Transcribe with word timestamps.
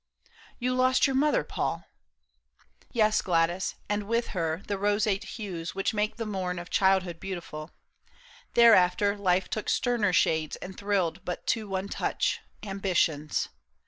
"You 0.59 0.73
lost 0.73 1.05
your 1.05 1.15
mother, 1.15 1.43
Paul!" 1.43 1.75
PAUL 1.75 1.75
I 1.75 1.77
SHAM. 1.77 2.67
47" 2.79 2.87
Yes, 2.93 3.21
Gladys, 3.21 3.75
and 3.87 4.07
with 4.07 4.27
her 4.29 4.63
the 4.65 4.79
roseate 4.79 5.23
hues 5.35 5.73
AVhich 5.73 5.93
make 5.93 6.15
the 6.15 6.25
morn 6.25 6.57
of 6.57 6.71
childhood 6.71 7.19
beautiful. 7.19 7.69
Thereafter 8.55 9.15
life 9.15 9.47
took 9.47 9.69
sterner 9.69 10.11
shades 10.11 10.55
and 10.55 10.75
thrilled 10.75 11.23
But 11.23 11.45
to 11.53 11.69
one 11.69 11.87
touch, 11.87 12.39
Ambition's. 12.63 13.49